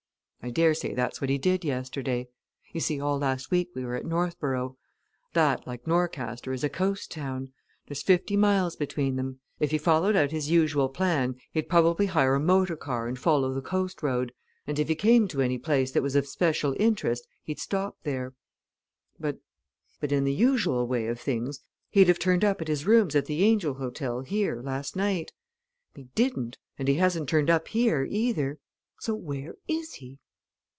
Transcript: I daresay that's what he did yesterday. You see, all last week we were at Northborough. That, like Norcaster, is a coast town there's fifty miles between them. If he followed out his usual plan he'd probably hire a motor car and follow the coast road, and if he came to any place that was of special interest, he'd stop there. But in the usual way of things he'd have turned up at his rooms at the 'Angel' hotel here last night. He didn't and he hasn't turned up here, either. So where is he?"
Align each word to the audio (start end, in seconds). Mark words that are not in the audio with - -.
I 0.43 0.49
daresay 0.49 0.95
that's 0.95 1.21
what 1.21 1.29
he 1.29 1.37
did 1.37 1.63
yesterday. 1.63 2.27
You 2.73 2.79
see, 2.81 2.99
all 2.99 3.19
last 3.19 3.51
week 3.51 3.69
we 3.75 3.85
were 3.85 3.93
at 3.93 4.07
Northborough. 4.07 4.75
That, 5.33 5.67
like 5.67 5.85
Norcaster, 5.85 6.51
is 6.51 6.63
a 6.63 6.67
coast 6.69 7.11
town 7.11 7.53
there's 7.85 8.01
fifty 8.01 8.35
miles 8.35 8.75
between 8.75 9.17
them. 9.17 9.39
If 9.59 9.69
he 9.69 9.77
followed 9.77 10.15
out 10.15 10.31
his 10.31 10.49
usual 10.49 10.89
plan 10.89 11.35
he'd 11.51 11.69
probably 11.69 12.07
hire 12.07 12.33
a 12.33 12.39
motor 12.39 12.75
car 12.75 13.07
and 13.07 13.19
follow 13.19 13.53
the 13.53 13.61
coast 13.61 14.01
road, 14.01 14.33
and 14.65 14.79
if 14.79 14.87
he 14.87 14.95
came 14.95 15.27
to 15.27 15.41
any 15.41 15.59
place 15.59 15.91
that 15.91 16.01
was 16.01 16.15
of 16.15 16.25
special 16.27 16.75
interest, 16.79 17.27
he'd 17.43 17.59
stop 17.59 17.97
there. 18.01 18.33
But 19.19 19.37
in 20.01 20.23
the 20.23 20.33
usual 20.33 20.87
way 20.87 21.05
of 21.05 21.19
things 21.19 21.59
he'd 21.91 22.07
have 22.07 22.17
turned 22.17 22.43
up 22.43 22.61
at 22.61 22.67
his 22.67 22.87
rooms 22.87 23.13
at 23.13 23.27
the 23.27 23.43
'Angel' 23.43 23.75
hotel 23.75 24.21
here 24.21 24.59
last 24.63 24.95
night. 24.95 25.33
He 25.95 26.05
didn't 26.15 26.57
and 26.79 26.87
he 26.87 26.95
hasn't 26.95 27.29
turned 27.29 27.51
up 27.51 27.67
here, 27.67 28.07
either. 28.09 28.57
So 28.99 29.13
where 29.13 29.53
is 29.67 29.93
he?" 29.99 30.17